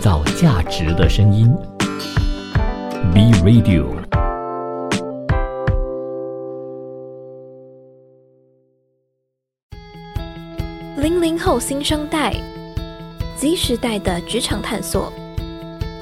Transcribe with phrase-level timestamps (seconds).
[0.00, 1.54] 造价值的声音
[3.12, 3.84] ，B Radio。
[10.96, 12.34] 零零后新生代
[13.36, 15.12] ，Z 时代的职场探索，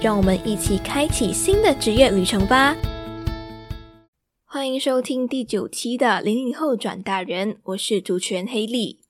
[0.01, 2.77] 让我们一起开启新的职业旅程吧！
[4.45, 9.01] 欢迎收听第九期的零零后转大人，我是主持人黑莉。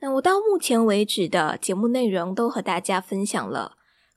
[0.00, 3.72] 那我到目前为止的节目内容都和大家分享了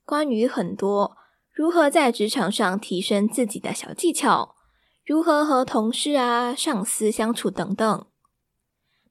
[0.05, 1.17] 关于很多
[1.51, 4.55] 如何在职场上提升自己的小技巧，
[5.03, 8.05] 如何和同事啊、上司相处等等。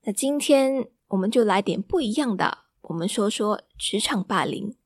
[0.05, 4.77] 那今天我们就来点不一样的，我们说说职场霸凌。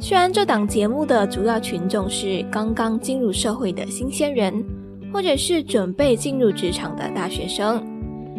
[0.00, 4.64] 虽然这档节目的主要群众是刚刚进入社会的新鲜人，
[5.12, 7.97] 或者是准备进入职场的大学生，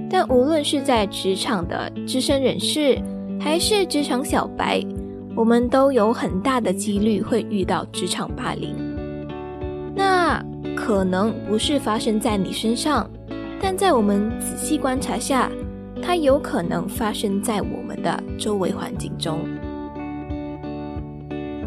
[0.09, 2.99] 但无论是在职场的资深人士，
[3.39, 4.81] 还是职场小白，
[5.35, 8.75] 我们都有很大的几率会遇到职场霸凌。
[9.95, 10.43] 那
[10.75, 13.09] 可能不是发生在你身上，
[13.61, 15.51] 但在我们仔细观察下，
[16.01, 19.39] 它有可能发生在我们的周围环境中。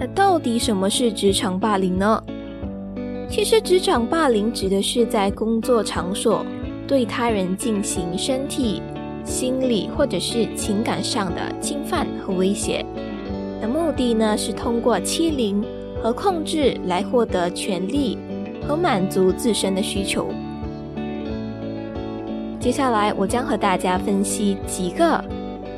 [0.00, 2.20] 那到底什么是职场霸凌呢？
[3.28, 6.44] 其实，职场霸凌指的是在工作场所
[6.92, 8.82] 对他人进行身体、
[9.24, 12.84] 心理或者是情感上的侵犯和威胁。
[13.62, 15.64] 的目的呢，是通过欺凌
[16.02, 18.18] 和控制来获得权利
[18.68, 20.28] 和满足自身的需求。
[22.60, 25.24] 接下来，我将和大家分析几个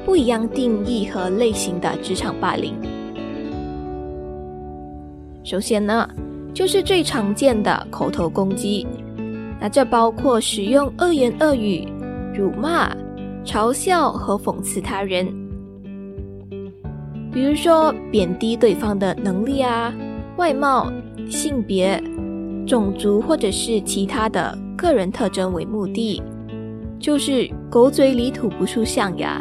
[0.04, 2.74] 不一样定义和类型的职场霸凌。
[5.44, 6.10] 首先呢，
[6.52, 8.84] 就是最常见的口头攻击，
[9.64, 11.88] 那这包括使用恶言恶语、
[12.34, 12.94] 辱骂、
[13.46, 15.26] 嘲笑和讽刺他人，
[17.32, 19.90] 比如说贬低对方的能力啊、
[20.36, 20.92] 外貌、
[21.30, 21.98] 性别、
[22.66, 26.22] 种族或者是其他的个人特征为目的，
[26.98, 29.40] 就是狗嘴里吐不出象牙，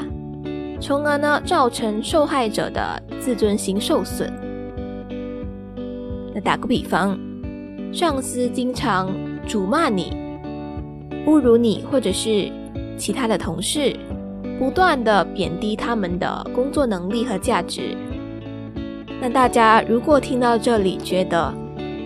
[0.80, 4.32] 从而呢造成受害者的自尊心受损。
[6.34, 7.20] 那打个比方，
[7.92, 9.10] 上司经常
[9.48, 10.16] 辱骂你、
[11.26, 12.52] 侮辱你，或者是
[12.98, 13.96] 其他的同事，
[14.58, 17.96] 不断的贬低他们的工作能力和价值。
[19.22, 21.54] 那大家如果听到这里，觉得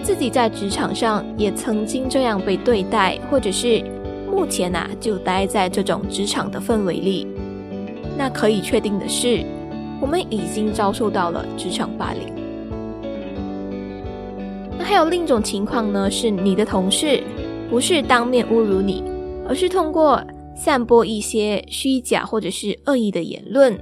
[0.04, 3.84] 自己在职场上也曾经这样被对待，或者是
[4.30, 7.28] 目前呐就待在这种职场的氛围里，
[8.18, 9.44] 那可以确定的是，
[10.00, 12.47] 我们已经遭受到了职场霸凌。
[14.88, 17.22] 还有另一种情况呢，是你的同事
[17.70, 19.04] 不是当面侮辱你，
[19.46, 20.24] 而是通过
[20.56, 23.78] 散播一些虚假或者是恶意的言论，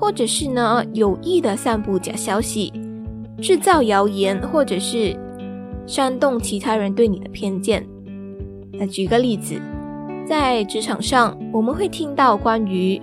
[0.00, 2.72] 或者是呢有意的散布假消息，
[3.42, 5.14] 制造谣言，或者是
[5.86, 7.86] 煽动其他人对你的偏见。
[8.72, 9.60] 那举个例子，
[10.26, 12.98] 在职场上，我们会听到关于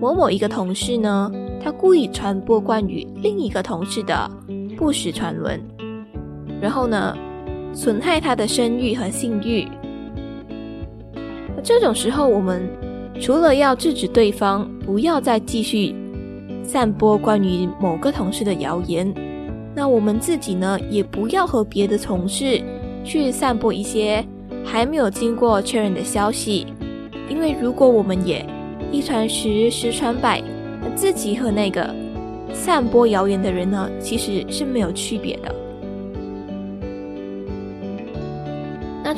[0.00, 1.30] 某某一个同事呢，
[1.62, 4.28] 他故意传播关于另一个同事的
[4.76, 5.77] 不实传闻。
[6.60, 7.16] 然后呢，
[7.72, 9.68] 损害他的声誉和信誉。
[11.62, 12.68] 这种时候，我们
[13.20, 15.94] 除了要制止对方不要再继续
[16.62, 19.12] 散播关于某个同事的谣言，
[19.74, 22.62] 那我们自己呢，也不要和别的同事
[23.04, 24.24] 去散播一些
[24.64, 26.66] 还没有经过确认的消息，
[27.28, 28.44] 因为如果我们也
[28.90, 30.42] 一传十，十传百，
[30.80, 31.94] 那自己和那个
[32.52, 35.54] 散播谣言的人呢，其实是没有区别的。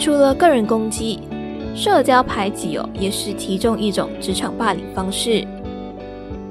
[0.00, 1.20] 除了个人攻击，
[1.74, 5.46] 社交排挤哦，也是其中一种职场霸凌方式。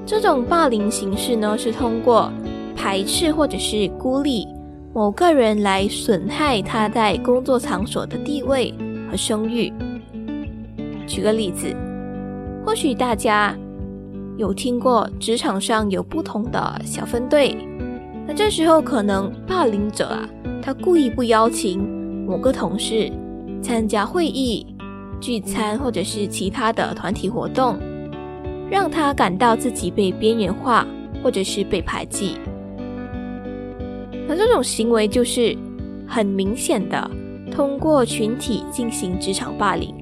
[0.06, 2.32] 这种霸凌形式呢，是通过
[2.76, 4.48] 排斥或者是孤立
[4.94, 8.72] 某个人来损害他在工作场所的地位
[9.10, 9.74] 和声誉。
[11.08, 11.76] 举个例子，
[12.64, 13.58] 或许大家
[14.38, 17.58] 有听过职场上有不同的小分队，
[18.28, 20.30] 那这时候可能霸凌者啊，
[20.62, 21.82] 他故意不邀请
[22.28, 23.12] 某个同事。
[23.62, 24.66] 参加会议、
[25.20, 27.78] 聚餐或者是其他的团体活动，
[28.70, 30.88] 让他感到自己被边缘化
[31.24, 32.38] 或者是被排挤。
[34.28, 35.58] 那这种行为就是
[36.08, 37.10] 很明显的
[37.52, 39.94] 通过群体进行职场霸凌。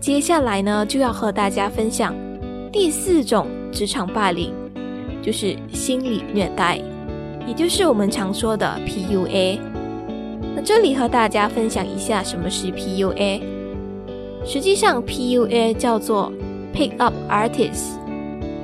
[0.00, 2.14] 接下来呢，就要和大家分享
[2.72, 4.52] 第四种职场霸凌，
[5.22, 6.78] 就是心理虐待，
[7.46, 9.73] 也就是我们常说的 PUA。
[10.54, 13.42] 那这里和大家分享一下什么是 PUA。
[14.44, 16.32] 实际上，PUA 叫做
[16.74, 17.98] pick up artist，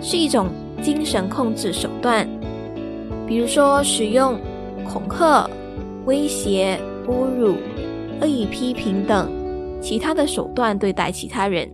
[0.00, 0.48] 是一种
[0.82, 2.28] 精神控制手段，
[3.26, 4.38] 比如说使用
[4.86, 5.48] 恐吓、
[6.04, 7.56] 威胁、侮辱、
[8.20, 9.30] 恶意批评等
[9.80, 11.68] 其他的手段对待其他人，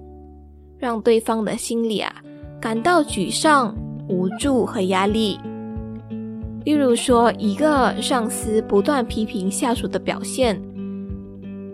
[0.78, 2.14] 让对方的心里啊
[2.60, 3.74] 感到沮丧、
[4.08, 5.38] 无助和压力。
[6.66, 10.60] 例如说，一个上司不断批评下属的表现，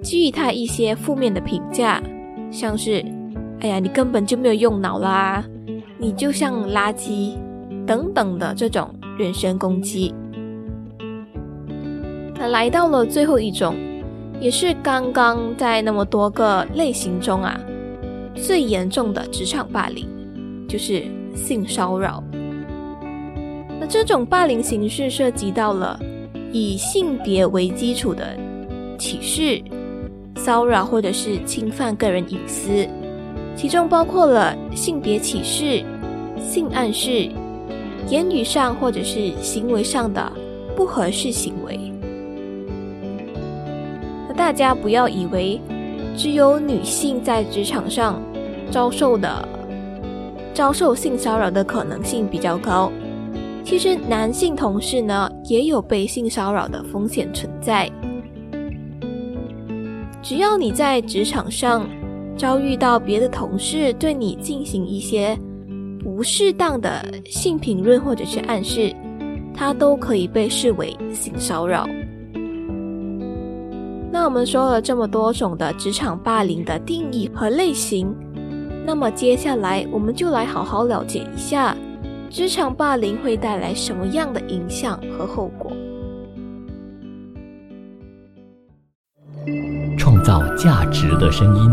[0.03, 1.99] 给予他一些负面的评价，
[2.51, 3.03] 像是
[3.61, 5.43] “哎呀，你根本就没有用脑啦，
[5.97, 7.39] 你就像垃圾”
[7.89, 10.15] 等等的这种人身攻击。
[12.35, 13.75] 那来到了最后一种，
[14.43, 17.59] 也是刚刚在那么多个类型中啊
[18.35, 20.07] 最严重的职场霸凌，
[20.69, 21.03] 就是
[21.35, 22.23] 性骚扰。
[23.83, 25.99] 那这种霸凌形式涉及到了
[26.53, 28.39] 以性别为基础的
[28.97, 29.61] 歧视、
[30.37, 32.87] 骚扰或者是侵犯个人隐私，
[33.57, 35.85] 其中包括了性别歧视、
[36.39, 37.29] 性暗示、
[38.09, 40.33] 言语上或者是行为上的
[40.77, 41.77] 不合适行为。
[44.29, 45.61] 那大家不要以为
[46.17, 48.23] 只有女性在职场上
[48.71, 49.49] 遭受的
[50.55, 52.89] 遭受性骚扰的可能性比较高。
[53.65, 57.91] 其实男性同事呢，也有被性骚扰的风险存在。
[60.23, 61.89] 只要你在职场上
[62.37, 65.37] 遭遇到别的同事对你进行一些
[66.03, 68.95] 不适当的性评论或者是暗示，
[69.55, 71.89] 它都可以被视为性骚扰。
[74.11, 78.15] 那我们说了这么多种的职场霸凌的定义和类型，
[78.85, 81.75] 那么接下来我们就来好好了解一下。
[82.33, 85.71] 职场霸凌会带来什么样的影响和后果？
[89.99, 91.71] 创造价值的声音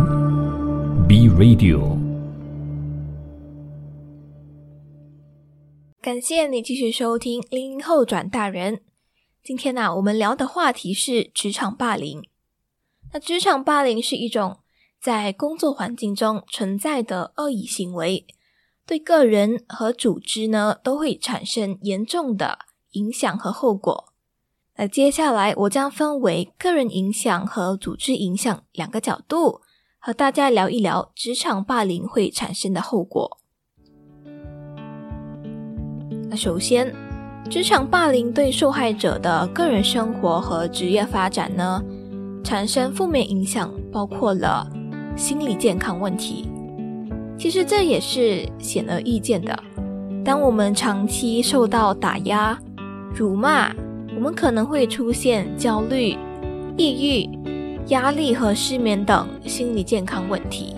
[1.08, 1.98] ，B Radio。
[6.02, 8.82] 感谢你继续收听零零后转大人。
[9.42, 12.22] 今天呢，我们聊的话题是职场霸凌。
[13.14, 14.58] 那职场霸凌是一种
[15.00, 18.26] 在工作环境中存在的恶意行为。
[18.90, 22.58] 对个人和组织呢，都会产生严重的
[22.94, 24.06] 影响和后果。
[24.78, 29.62] 那接下来我将分为个人影响和组织影响两个角度，
[30.00, 33.38] 和大家聊一聊职场霸凌会产生的后果。
[36.28, 36.92] 那首先，
[37.48, 41.80] 职场霸凌对受害者的个人生活和职业发展呢，
[42.44, 44.68] 产生负面影响，包括了
[45.16, 46.50] 心理健康问题。
[47.40, 49.58] 其实这也是显而易见的。
[50.26, 52.60] 当我们长期受到打压、
[53.16, 53.72] 辱骂，
[54.14, 56.18] 我们可能会出现焦虑、
[56.76, 57.30] 抑郁、
[57.88, 60.76] 压力和失眠等心理健康问题，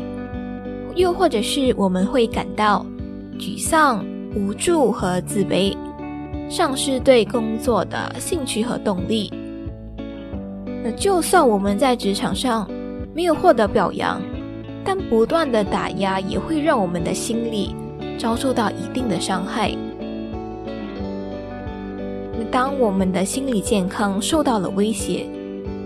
[0.96, 2.86] 又或者是我们会感到
[3.40, 4.06] 沮丧、
[4.36, 5.75] 无助和自卑，
[6.48, 9.34] 丧失对工作的兴趣和动力。
[10.84, 12.69] 那就算我们在职场上
[13.16, 14.22] 没有获得表扬。
[14.83, 17.75] 但不断的打压也会让我们的心理
[18.18, 19.72] 遭受到一定的伤害。
[22.51, 25.25] 当我们的心理健康受到了威胁，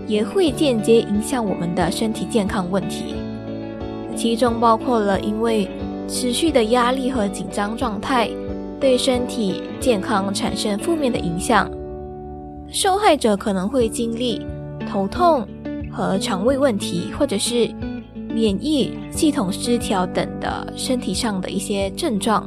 [0.06, 3.14] 也会间接影响我们的身体健康问题，
[4.16, 5.68] 其中包括了因为
[6.08, 8.28] 持续的压力和紧张状态
[8.80, 11.70] 对身体健康产生负面的影响，
[12.68, 14.44] 受害者可能会经历
[14.90, 15.46] 头痛
[15.92, 17.70] 和肠胃问题，或者是。
[18.36, 22.46] 免疫系统失调等的身体上的一些症状，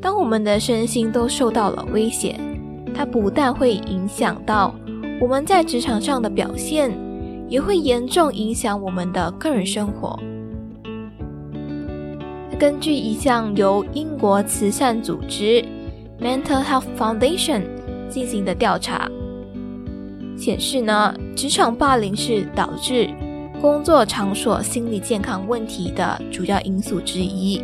[0.00, 2.40] 当我们的身心都受到了威胁，
[2.92, 4.74] 它不但会影响到
[5.20, 6.90] 我们在职场上的表现，
[7.48, 10.18] 也会严重影响我们的个人生活。
[12.58, 15.64] 根据一项由英国慈善组织
[16.20, 17.62] Mental Health Foundation
[18.08, 19.08] 进行的调查
[20.36, 23.08] 显示呢，职场霸凌是导致。
[23.62, 27.62] 工作场所心理健康问题的主要因素之一。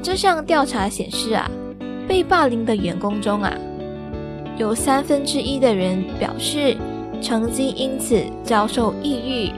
[0.00, 1.50] 这项调查显示啊，
[2.06, 3.52] 被霸凌的员工中啊，
[4.56, 6.76] 有三分之一的人表示
[7.20, 9.50] 曾经因此遭受抑郁、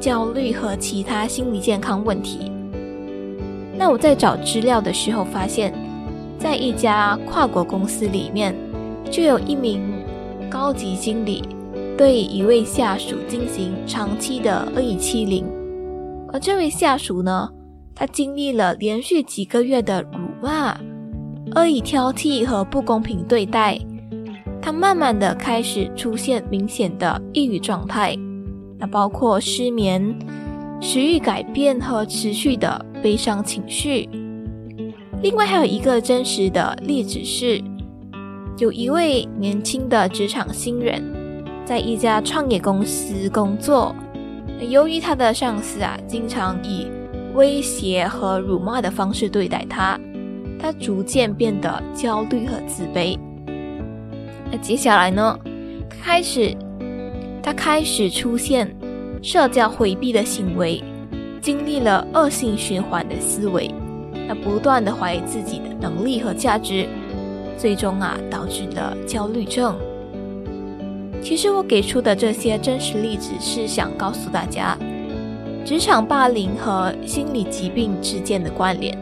[0.00, 2.50] 焦虑和其他心理健康问题。
[3.76, 5.74] 那我在找资料的时候发现，
[6.38, 8.56] 在一家跨国公司里面，
[9.10, 9.82] 就有一名
[10.48, 11.44] 高级经理。
[11.98, 15.44] 对一位下属进行长期的恶意欺凌，
[16.32, 17.50] 而这位下属呢，
[17.92, 20.78] 他经历了连续几个月的辱骂、
[21.56, 23.76] 恶意挑剔和不公平对待，
[24.62, 28.16] 他慢慢的开始出现明显的抑郁状态，
[28.78, 30.16] 那包括失眠、
[30.80, 34.08] 食欲改变和持续的悲伤情绪。
[35.20, 37.60] 另外还有一个真实的例子是，
[38.58, 41.02] 有一位年轻的职场新人，
[41.68, 43.94] 在一家创业公司工作。
[44.70, 46.90] 由于他的上司啊，经常以
[47.34, 50.00] 威胁和辱骂的方式对待他，
[50.58, 53.18] 他逐渐变得焦虑和自卑。
[54.50, 55.38] 那接下来呢，
[56.02, 56.56] 开始
[57.42, 58.74] 他开始出现
[59.22, 60.82] 社交回避的行为，
[61.42, 63.70] 经历了恶性循环的思维，
[64.26, 66.88] 那不断的怀疑自己的能力和价值，
[67.58, 69.76] 最终啊导致了焦虑症。
[71.22, 74.78] 其实我给出的这些真实例子是想告诉大家，
[75.64, 78.96] 职场霸凌和心理疾病之间的关联。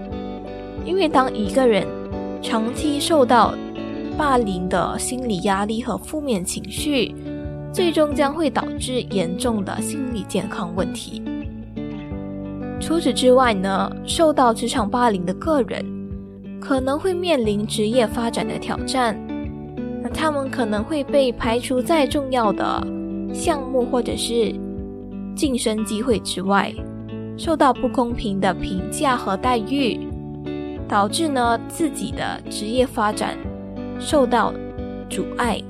[0.85, 1.87] 因为当一个人
[2.43, 3.55] 长期受到
[4.17, 7.15] 霸凌的心理压力和负面情绪，
[7.73, 11.23] 最终将会导致严重的心理健康问题。
[12.81, 15.85] 除此之外呢，受到职场霸凌的个人
[16.61, 19.19] 可能会面临职业发展的挑战。
[20.17, 22.85] 他们可能会被排除在重要的
[23.35, 24.55] 项目或者是
[25.37, 26.73] 晋升机会之外，
[27.37, 30.01] 受到不公平的评价和待遇，
[30.89, 33.37] 导致呢自己的职业发展
[34.01, 34.55] 受到
[35.11, 35.63] 阻碍。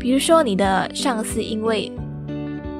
[0.00, 1.92] 比如说，你的上司因为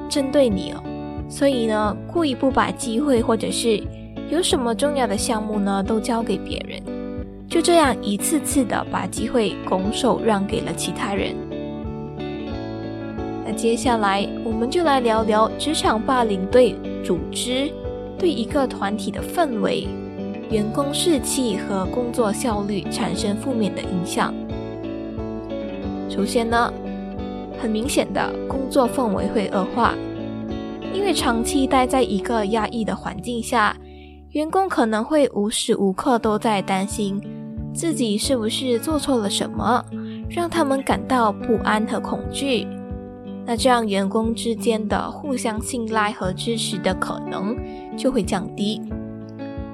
[0.08, 0.82] 针对你哦，
[1.28, 3.82] 所以呢故意不把机会或者是
[4.30, 6.80] 有什么重要的项目呢都交给别人。
[7.56, 11.34] 就这样一次次的把机会拱手让给了其他人。
[13.46, 17.72] 那接下来我们就来聊聊职场霸凌对组织、
[18.18, 19.88] 对一个团体的氛围、
[20.50, 24.34] 员工士气和工作效率产生负面的影响。
[26.10, 26.70] 首先呢，
[27.58, 29.94] 很明显的工作氛围会恶化，
[30.92, 33.74] 因为长期待在一个压抑的环境下，
[34.32, 37.18] 员工可能会无时无刻都在担心。
[37.76, 39.84] 自己是不是做错了什么，
[40.30, 42.66] 让他们感到不安和恐惧？
[43.44, 47.54] 那这样员工之间的互相信赖和支持的可能
[47.94, 48.80] 就会降低，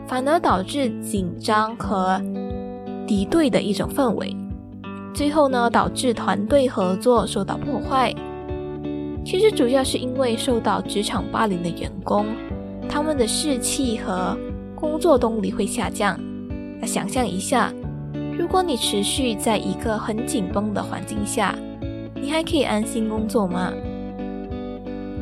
[0.09, 2.21] 反而导致紧张和
[3.07, 4.37] 敌对的一种氛围。
[5.15, 8.13] 最后呢，导致团队合作受到破坏。
[9.25, 12.27] 其实主要是因为受到职场霸凌的员工，
[12.89, 14.37] 他们的士气和
[14.75, 16.19] 工作动力会下降。
[16.81, 17.73] 那想象一下。
[18.53, 21.55] 如果你持续在一个很紧绷的环境下，
[22.15, 23.73] 你还可以安心工作吗？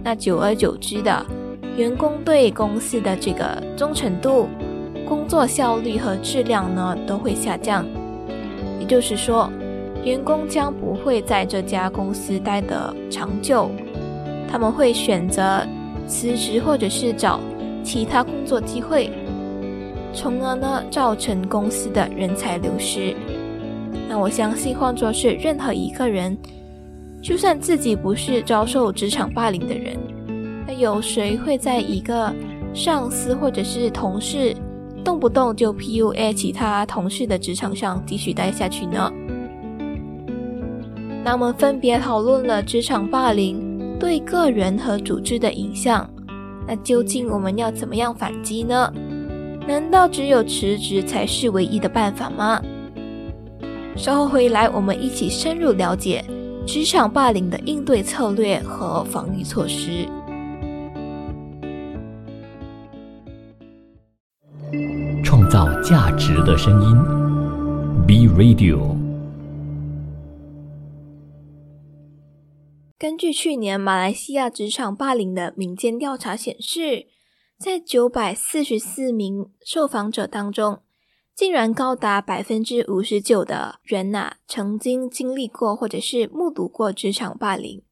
[0.02, 1.24] 那久而久之的，
[1.76, 4.48] 员工对公司的这个忠诚度、
[5.08, 7.86] 工作效率和质量呢都会下降。
[8.80, 9.48] 也就是说，
[10.02, 13.70] 员工将不会在这家公司待得长久，
[14.50, 15.64] 他们会选择
[16.08, 17.38] 辞职或者是找
[17.84, 19.08] 其他工作机会。
[20.12, 23.14] 从而呢，造成公司的人才流失。
[24.08, 26.36] 那我相信，换作是任何一个人，
[27.22, 29.96] 就算自己不是遭受职场霸凌的人，
[30.66, 32.34] 那有谁会在一个
[32.74, 34.54] 上司或者是同事
[35.04, 39.12] 动不动就 PUA 其他同事的职场上继续待下去呢？
[41.22, 46.08] 那我们分别讨论了职场霸凌对个人和组织的影响，
[46.66, 48.92] 那究竟我们要怎么样反击呢？
[49.70, 52.60] 难道只有辞职才是唯一的办法吗？
[53.96, 56.24] 稍后回来，我们一起深入了解
[56.66, 60.08] 职场霸凌的应对策略和防御措施。
[65.22, 66.96] 创造价值的声音
[68.08, 68.96] ，B Radio。
[72.98, 77.06] 根据去年马来西亚职场霸凌的民间调查显示。
[77.60, 80.82] 在九百四十四名受访者当中，
[81.34, 87.82] 竟然高达百分之五十九的人呐，曾经经历过或者是目睹过职场霸凌。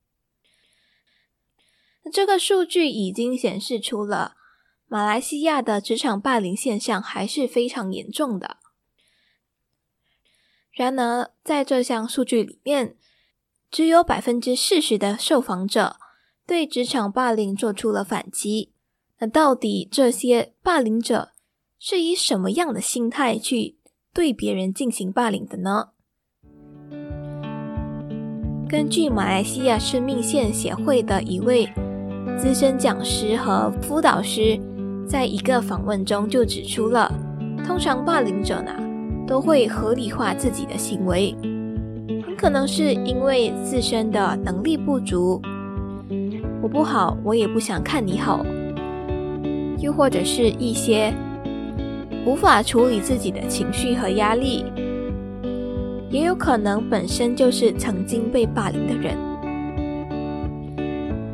[2.11, 4.37] 这个数据已经显示出了
[4.87, 8.57] 马来西亚的职场霸凌现象还是非常严重的。
[10.73, 12.97] 然而，在这项数据里面，
[13.71, 15.97] 只有百分之四十的受访者
[16.47, 18.73] 对职场霸凌做出了反击。
[19.21, 21.31] 那到底这些霸凌者
[21.81, 23.77] 是以什么样的心态去
[24.15, 25.89] 对别人进行霸凌的呢？
[28.69, 31.69] 根据马来西亚生命线协会的一位
[32.39, 34.57] 资深讲师和辅导师，
[35.09, 37.13] 在一个访问中就指出了，
[37.67, 38.73] 通常霸凌者呢
[39.27, 41.35] 都会合理化自己的行为，
[42.25, 45.43] 很可能是因为自身的能力不足，
[46.63, 48.47] 我不好，我也不想看你好。
[49.79, 51.13] 又或者是一些
[52.27, 54.65] 无法处理自己的情绪和压力，
[56.11, 59.17] 也有可能本身就是曾经被霸凌的人。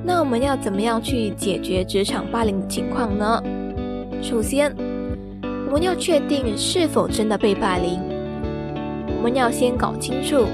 [0.04, 3.42] 那我们要怎么样去解决职场霸凌的情况呢？
[4.20, 4.70] 首先，
[5.66, 7.98] 我们要确定是否真的被霸凌。
[9.16, 10.44] 我们要先搞清楚，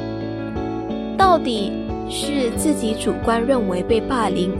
[1.18, 1.72] 到底
[2.08, 4.52] 是自己主观认为被霸凌，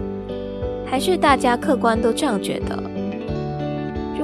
[0.84, 2.89] 还是大家客观都这样觉得。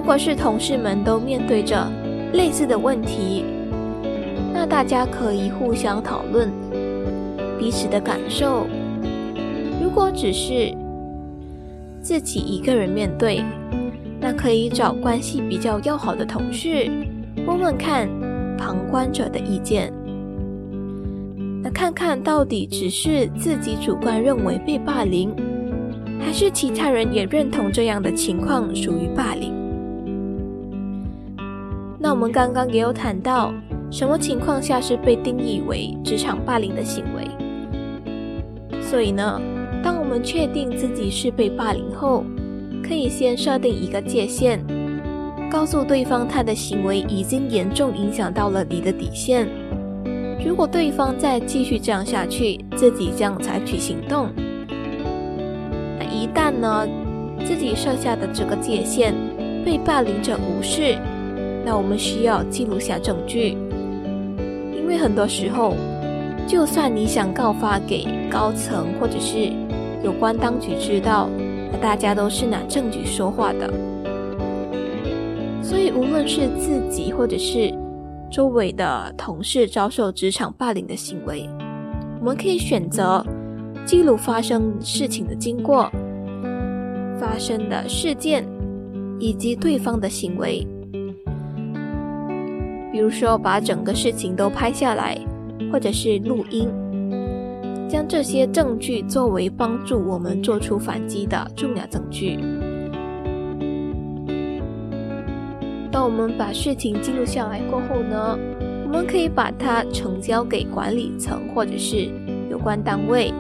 [0.07, 1.91] 如果是同事们都面对着
[2.33, 3.45] 类似的问题，
[4.55, 6.49] 那大家可以互相讨论
[7.59, 8.69] 彼此的感受。
[9.83, 10.73] 如果只是
[12.01, 13.43] 自己一个人面对，
[14.21, 16.89] 那可以找关系比较要好的同事
[17.45, 18.09] 问问看
[18.57, 19.93] 旁观者的意见，
[21.65, 25.35] 那看看到底只是自己主观认为被霸凌，
[26.21, 29.56] 还是其他人也认同这样的情况属于霸凌。
[32.17, 33.53] 我们刚刚也有谈到，
[33.91, 37.29] 什么情况下是被定义为职场霸凌的行为，
[38.81, 39.39] 所以呢？
[39.85, 42.25] 当我们确定自己是被霸凌后，
[42.83, 44.59] 可以先设定一个界限，
[45.51, 49.47] 告诉对方他的行为已经严重影响到了你的底线。
[50.43, 54.31] 如果对方再继续这样下去，自己将采取行动。
[55.99, 56.89] 那一旦呢，
[57.45, 59.15] 自己设下的这个界限
[59.67, 60.97] 被霸凌者无视，
[61.67, 63.59] 那我们需要记录下证据，
[64.73, 65.75] 因为很多时候，
[66.47, 69.53] 就算你想告发给高层或者是。
[70.05, 71.29] 有关当局知道，
[71.73, 73.69] 那大家都是拿证据说话的。
[75.61, 77.75] 所以，无论是自己或者是
[78.31, 81.49] 周围的同事遭受职场霸凌的行为，
[82.21, 83.25] 我们可以选择
[83.85, 85.91] 记录发生事情的经过、
[87.19, 88.47] 发生的事件
[89.19, 90.65] 以及对方的行为。
[92.97, 95.19] 比如说，把整个事情都拍下来，
[95.71, 96.67] 或者是录音。
[97.87, 102.39] 将这些证据作为帮助我们做出反击的重要证据。
[105.93, 108.39] 当我们把事情记录下来过后呢，
[108.85, 112.09] 我们可以把它呈交给管理层或者是
[112.49, 113.31] 有关单位。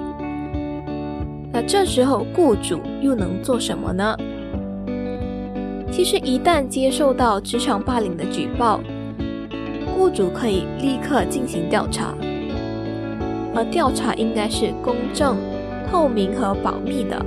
[1.50, 4.14] 那这时候雇主又能做什么呢？
[5.90, 8.78] 其实一旦接受到职场霸凌的举报，
[9.96, 12.14] 雇主可以立刻进行调查。
[13.54, 15.38] 而调查应该是公正、
[15.90, 17.24] 透明和保密的，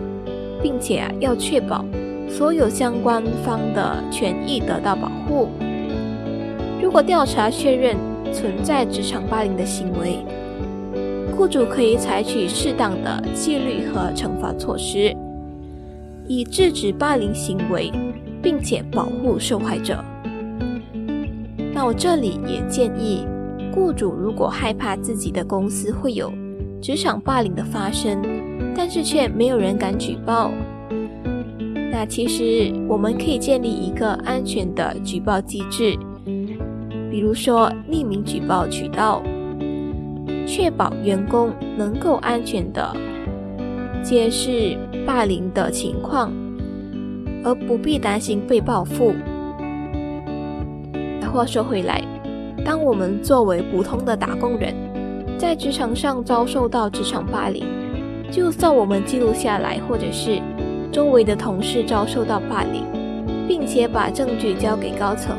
[0.62, 1.84] 并且要确保
[2.30, 5.50] 所有相关方的权益得到保护。
[6.80, 7.98] 如果调查确认
[8.32, 10.20] 存在职场霸凌的行为，
[11.36, 15.12] 雇主可以采取适当的纪律和惩罚措施，
[16.28, 17.92] 以制止霸凌行为，
[18.42, 20.04] 并且保护受害者。
[21.80, 23.26] 那我这里也建议。
[23.72, 26.30] 雇主如果害怕自己的公司会有
[26.82, 28.22] 职场霸凌的发生，
[28.76, 30.52] 但是却没有人敢举报，
[31.90, 35.98] 那其实我们可以建立一个安全的举报机制，
[37.10, 39.24] 比如说匿名举报渠道，
[40.46, 42.94] 确保员工能够安全的
[44.04, 46.30] 揭示霸凌的情况，
[47.42, 49.14] 而不必担心被报复。
[51.30, 52.04] 话说回来。
[52.66, 54.76] 当我们作为普通的打工人，
[55.38, 57.64] 在职场上遭受到职场霸凌，
[58.30, 60.42] 就算我们记录下来，或者是
[60.92, 62.84] 周围的同事遭受到霸凌，
[63.48, 65.36] 并且把证据交给高层，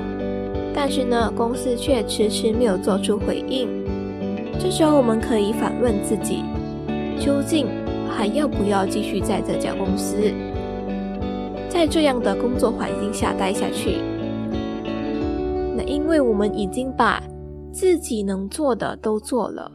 [0.75, 3.69] 但是呢，公司却迟迟没有做出回应。
[4.59, 6.43] 这时候，我们可以反问自己：
[7.19, 7.67] 究竟
[8.11, 10.17] 还要不要继续在这家公司，
[11.69, 13.97] 在这样的工作环境下待下去？
[15.87, 17.23] 因为我们已经把
[17.73, 19.71] 自己能做的都做了，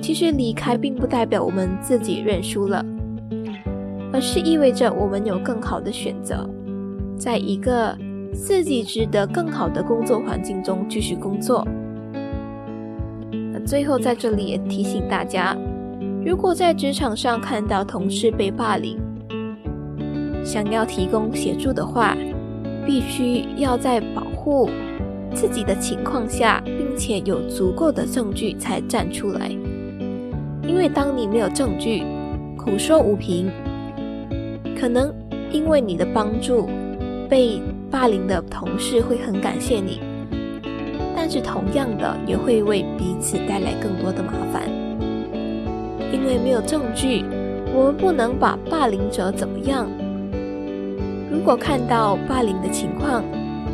[0.00, 2.84] 其实离开并不代表我们自己认输了，
[4.12, 6.48] 而是意味着我们有更好的选择，
[7.16, 7.96] 在一个
[8.32, 11.66] 自己值得更好的工作环境中继续工作。
[13.52, 15.56] 那最后在这里也提醒大家，
[16.24, 18.98] 如果在职场上看到同事被霸凌，
[20.44, 22.16] 想要提供协助的话，
[22.86, 24.29] 必须要在保。
[24.50, 24.68] 护
[25.32, 29.48] 自己的情况下，并且有足够的证据才站出来。
[30.66, 32.02] 因为当你没有证据，
[32.56, 33.48] 口说无凭，
[34.76, 35.14] 可能
[35.52, 36.68] 因为你的帮助，
[37.28, 40.00] 被霸凌的同事会很感谢你，
[41.14, 44.68] 但是同样的也会为彼此带来更多的麻烦。
[46.12, 47.24] 因为没有证据，
[47.72, 49.86] 我们不能把霸凌者怎么样，
[51.30, 53.22] 如果看到霸凌的情况，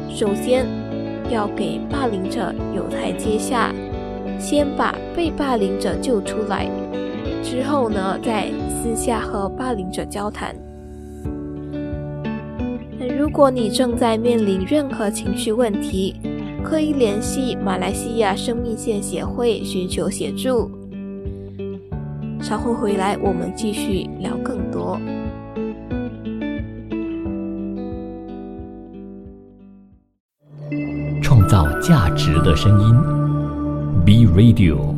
[0.09, 0.67] 首先
[1.31, 3.75] 要给霸凌者有台阶下，
[4.39, 6.71] 先把被霸凌者救出来，
[7.43, 10.55] 之后呢，再私下和霸凌者交谈。
[13.19, 16.15] 如果你正在面临任何情绪问题，
[16.65, 20.71] 可以联系马来西亚生命线协会寻求协助。
[22.41, 24.99] 稍后回来，我们继续聊更多。
[31.49, 34.97] 造价值的声音，B Radio。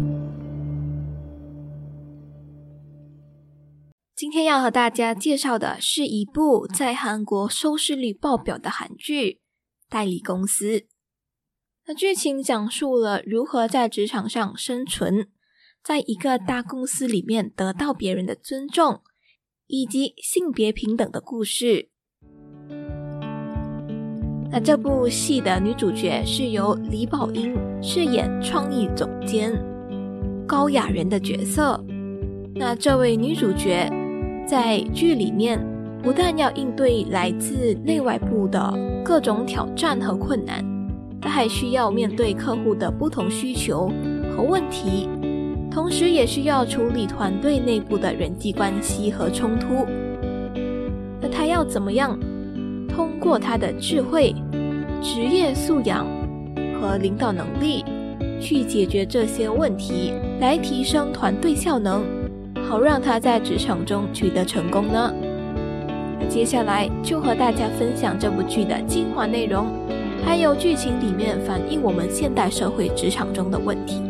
[4.16, 9.32] 今天要和大家介绍的是一部在韩国收视率爆表的韩剧
[9.90, 10.78] 《代理公司》。
[11.86, 15.28] 那剧情讲述了如何在职场上生存。
[15.84, 19.02] 在一个大公司里面得到别人的尊重，
[19.66, 21.90] 以及性别平等的故事。
[24.50, 29.52] 那这部戏的女主角是由李宝英饰演创意总监
[30.46, 31.78] 高雅人的角色。
[32.54, 33.90] 那这位女主角
[34.46, 35.62] 在剧里面
[36.02, 40.64] 不但要应对来自内外部的各种挑战和困难，
[41.20, 43.92] 她还需要面对客户的不同需求
[44.34, 45.08] 和问题。
[45.70, 49.86] 同时，也需要处理团队内部的人际关系和冲突。
[51.20, 52.18] 那他要怎么样
[52.98, 54.34] 通过他的智慧、
[55.00, 56.04] 职业素养
[56.80, 57.84] 和领导能力
[58.40, 62.02] 去解决这些问题，来提升团队效能，
[62.68, 65.14] 好让他在职场中取得成功呢？
[66.28, 69.66] 接下来就和大家分享这部剧的精华内容，
[70.26, 74.02] 还有剧情里面反映我们现代社会职场中的问题。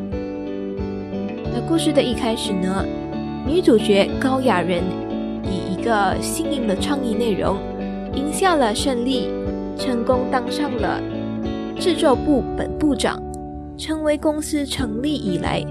[1.53, 2.83] 那故事的一开始呢，
[3.47, 4.83] 女主角高雅人
[5.45, 7.59] 以一个新颖的创意内容
[8.19, 9.29] 赢下了胜利，
[9.77, 11.01] 成功当上了
[11.79, 13.23] 制作部本部长，
[13.77, 15.65] 成为公司成立以来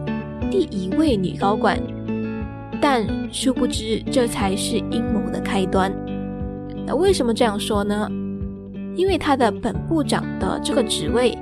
[0.49, 1.77] 第一位女高管。
[2.79, 5.91] 但殊不知，这才是阴谋的开端。
[6.85, 8.09] 那为什么这样说呢？
[8.95, 11.37] 因为她的本部长的这个职位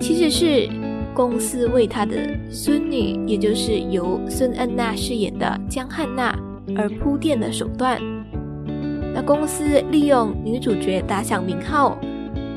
[0.00, 0.70] 其实是。
[1.12, 2.16] 公司为他的
[2.48, 6.32] 孙女，也就是由孙恩娜饰演的江汉娜
[6.76, 8.00] 而铺垫的手段。
[9.12, 11.98] 那公司利用女主角打响名号，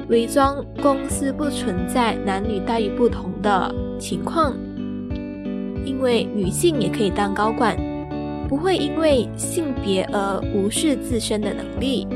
[0.10, 4.54] 伪装公司不存在男女待遇不同的情况，
[5.86, 7.76] 因为女性也可以当高管，
[8.48, 12.08] 不会因为性别而无视自身的能力。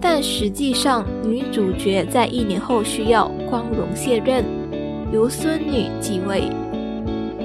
[0.00, 4.44] 但实际上，女主角在一年后需要光荣卸任，
[5.12, 6.44] 由孙女继位。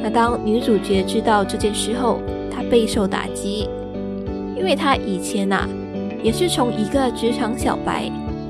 [0.02, 3.68] 那当女主角知道这件事后，她备受打击，
[4.56, 5.68] 因为她以前呐，
[6.22, 8.10] 也是从一个职场小白，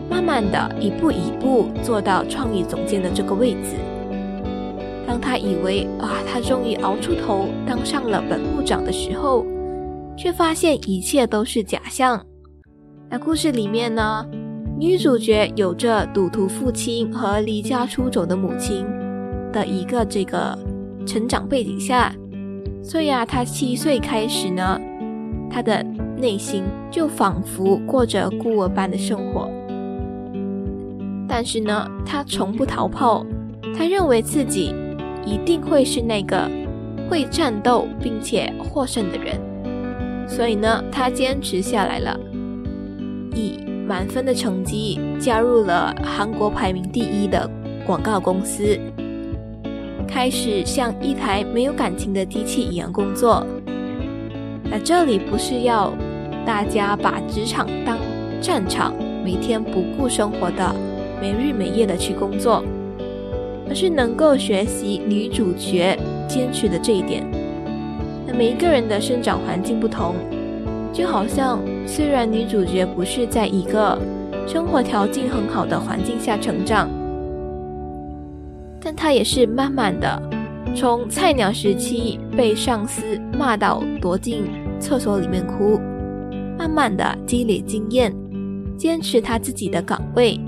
[0.09, 3.75] 慢慢的一步一步做到创意总监的这个位置。
[5.07, 9.45] 当她以为啊，她终于熬出头当上了本部长的时候，
[10.15, 12.23] 却发现一切都是假象。
[13.09, 14.25] 那故事里面呢，
[14.79, 18.85] 女主角有着赌徒父亲和离家出走的母亲
[19.51, 20.57] 的一个这个
[21.05, 22.13] 成长背景下，
[22.83, 24.79] 所以啊，她七岁开始呢，
[25.49, 25.85] 她的
[26.23, 29.51] 内心就仿佛过着孤儿般的生活。
[31.27, 33.25] 但是呢，他从不逃跑，
[33.77, 34.73] 他认为自己
[35.25, 36.49] 一定会是那个
[37.09, 39.37] 会战斗并且获胜的人，
[40.25, 42.17] 所以呢，他坚持下来了。
[43.35, 47.49] 以满分的成绩加入了韩国排名第一的
[47.85, 48.79] 广告公司，
[50.07, 53.45] 开始像一台没有感情的机器一样工作。
[54.63, 55.91] 那这里不是要
[56.45, 57.97] 大家把职场当
[58.41, 60.75] 战场，每天不顾生活的
[61.21, 62.63] 没日没夜的去工作，
[63.69, 67.23] 而是能够学习女主角坚持的这一点。
[68.27, 70.15] 那每一个人的生长环境不同。
[70.91, 73.97] 就好像，虽然女主角不是在一个
[74.45, 76.87] 生活条件很好的环境下成长，
[78.79, 80.21] 但她也是慢慢的
[80.75, 83.01] 从菜鸟时期被上司
[83.35, 84.43] 骂到躲进
[84.79, 85.81] 厕所里面哭，
[86.73, 88.13] 慢的积累经验，
[88.77, 90.39] 坚持她自己的岗位。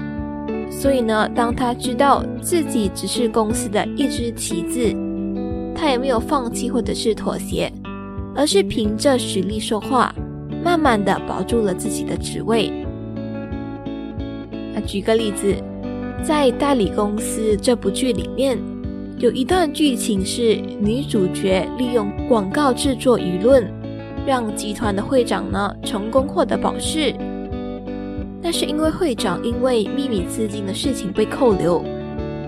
[0.70, 4.80] 所以呢，当她知道自己只是公司的一只棋子，
[5.76, 7.72] 她也没有放弃或者是妥协，
[8.36, 10.14] 而是凭着实力说话。
[10.64, 12.72] 慢慢的保住了自己的职位。
[14.74, 15.54] 那举个例子，
[16.24, 18.58] 在代理公司这部剧里面，
[19.20, 23.72] 有一段剧情是女主角利用广告制作舆论，
[24.26, 27.14] 让集团的会长呢成功获得保释，
[28.42, 31.84] 但是因为会长因为秘密资金的事情被扣留。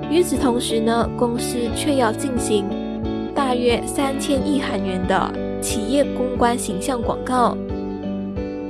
[0.10, 2.66] 与此同时呢，公司却要进行
[3.36, 7.56] 大约三千亿韩元的企业公关形象广告。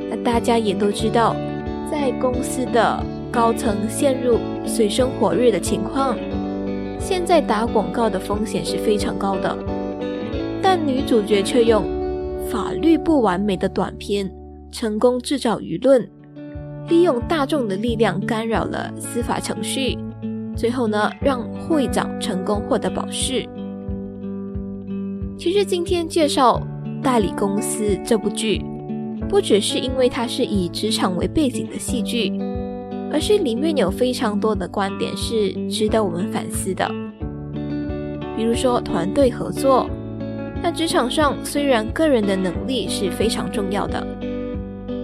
[0.09, 1.35] 那大家也都知道，
[1.91, 6.17] 在公司的高层陷入水深火热的情况，
[6.99, 9.57] 现在打广告的风险是非常高的。
[10.61, 11.83] 但女主角却用
[12.49, 14.31] 法律不完美的短片，
[14.71, 16.07] 成功制造舆论。
[16.87, 19.97] 利用大众的力量干扰了司法程序，
[20.55, 23.45] 最后呢，让会长成功获得保释。
[25.37, 26.65] 其实今天介绍
[27.03, 28.63] 代理公司这部剧，
[29.27, 32.31] 不只是因为它是以职场为背景的戏剧，
[33.11, 36.89] 而是里面有非常多的观点是值得我们反思的。
[38.37, 39.89] 比如说团队合作，
[40.61, 44.05] 那职场上虽然个人的能力是非常重要的。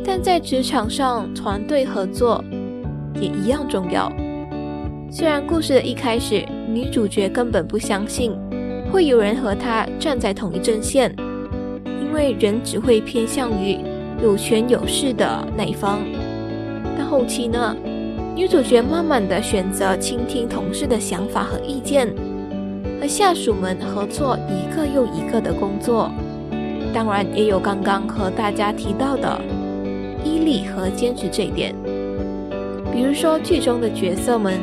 [0.05, 2.43] 但在职场上，团队合作
[3.15, 4.11] 也一样重要。
[5.09, 8.33] 虽然故事的一开始，女主角根本不相信
[8.91, 11.15] 会有人和她站在同一阵线，
[11.85, 13.79] 因为人只会偏向于
[14.21, 15.99] 有权有势的那一方。
[16.97, 17.75] 但后期呢，
[18.35, 22.13] 女主角慢慢的选择倾听同事的想法和意见，
[23.03, 26.09] 和下属们合作一个又一个的工作。
[26.93, 29.41] 当然，也有刚刚和大家提到的。
[30.23, 31.75] 毅力和坚持这一点，
[32.93, 34.57] 比如说剧中的角色们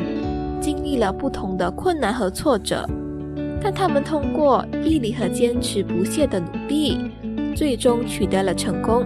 [0.59, 2.83] 经历了不同的困难和挫折，
[3.61, 6.97] 但他们通过毅力和坚持不懈的努力，
[7.55, 9.05] 最终取得了成功。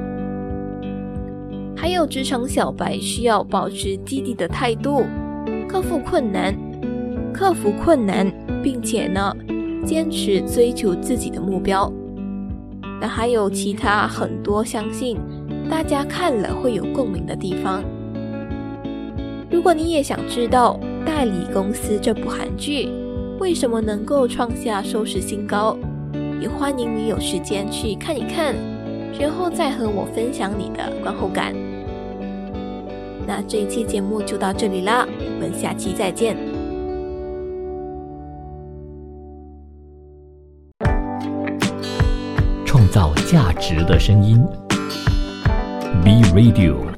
[1.76, 5.04] 还有职场小白需要保持积极的态度，
[5.68, 6.56] 克服困难，
[7.36, 8.32] 克服困难，
[8.64, 9.36] 并且呢，
[9.86, 11.92] 坚持追求自己的目标。
[13.02, 15.18] 那还有其他很多，相信。
[15.70, 17.84] 大家看了会有共鸣的地方。
[19.52, 22.88] 如果你也想知道《代理公司》这部韩剧
[23.38, 25.78] 为什么能够创下收视新高，
[26.40, 28.56] 也欢迎你有时间去看一看，
[29.20, 31.54] 然后再和我分享你的观后感。
[33.28, 36.38] 那这一期节目就到这里啦，我们下期再见。
[42.96, 44.42] 造价值的声音。
[46.02, 46.95] B Radio